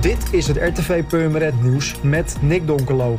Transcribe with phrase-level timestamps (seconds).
[0.00, 3.18] Dit is het RTV Purmerend Nieuws met Nick Donkelo.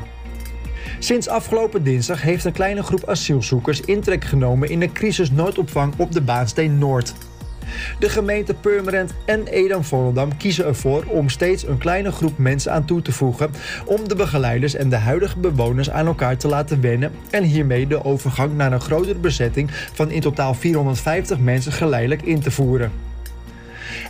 [1.00, 6.22] Sinds afgelopen dinsdag heeft een kleine groep asielzoekers intrek genomen in de crisisnoodopvang op de
[6.22, 7.14] Baansteen Noord.
[8.00, 13.02] De gemeente Purmerend en Edam-Volendam kiezen ervoor om steeds een kleine groep mensen aan toe
[13.02, 13.52] te voegen
[13.86, 18.04] om de begeleiders en de huidige bewoners aan elkaar te laten wennen en hiermee de
[18.04, 23.07] overgang naar een grotere bezetting van in totaal 450 mensen geleidelijk in te voeren.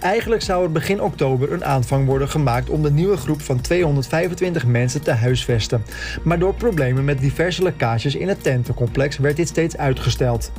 [0.01, 4.65] Eigenlijk zou er begin oktober een aanvang worden gemaakt om de nieuwe groep van 225
[4.65, 5.85] mensen te huisvesten.
[6.23, 10.51] Maar door problemen met diverse lekkages in het tentencomplex werd dit steeds uitgesteld.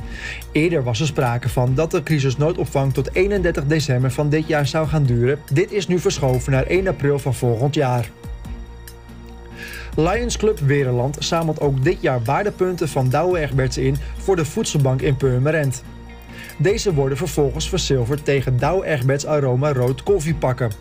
[0.51, 4.87] Eerder was er sprake van dat de crisisnoodopvang tot 31 december van dit jaar zou
[4.87, 5.39] gaan duren.
[5.53, 8.09] Dit is nu verschoven naar 1 april van volgend jaar.
[9.95, 15.01] Lions Club Wereland zamelt ook dit jaar waardepunten van Douwe Egberts in voor de voedselbank
[15.01, 15.83] in Purmerend.
[16.57, 20.71] Deze worden vervolgens verzilverd tegen Douwe Egberts Aroma Rood koffiepakken.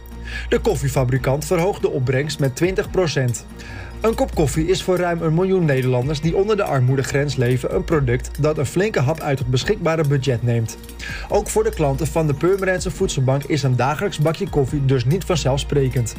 [0.49, 3.45] De koffiefabrikant verhoogt de opbrengst met 20%.
[4.01, 7.85] Een kop koffie is voor ruim een miljoen Nederlanders die onder de armoedegrens leven een
[7.85, 10.79] product dat een flinke hap uit het beschikbare budget neemt.
[11.29, 15.25] Ook voor de klanten van de Purmerendse Voedselbank is een dagelijks bakje koffie dus niet
[15.25, 16.15] vanzelfsprekend.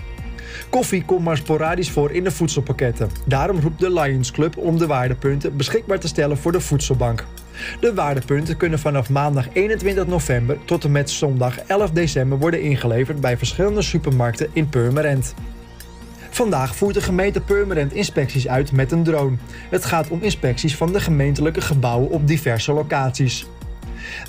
[0.69, 3.09] Koffie komt maar sporadisch voor in de voedselpakketten.
[3.25, 7.25] Daarom roept de Lions Club om de waardepunten beschikbaar te stellen voor de voedselbank.
[7.79, 13.21] De waardepunten kunnen vanaf maandag 21 november tot en met zondag 11 december worden ingeleverd
[13.21, 15.33] bij verschillende supermarkten in Purmerend.
[16.29, 19.37] Vandaag voert de gemeente Purmerend inspecties uit met een drone.
[19.69, 23.45] Het gaat om inspecties van de gemeentelijke gebouwen op diverse locaties.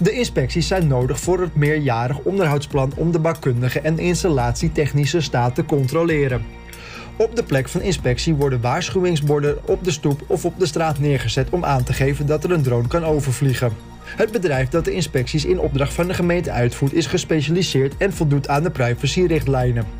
[0.01, 5.65] De inspecties zijn nodig voor het meerjarig onderhoudsplan om de bouwkundige en installatietechnische staat te
[5.65, 6.45] controleren.
[7.17, 11.51] Op de plek van inspectie worden waarschuwingsborden op de stoep of op de straat neergezet
[11.51, 13.73] om aan te geven dat er een drone kan overvliegen.
[14.17, 18.49] Het bedrijf dat de inspecties in opdracht van de gemeente uitvoert is gespecialiseerd en voldoet
[18.49, 20.00] aan de privacyrichtlijnen.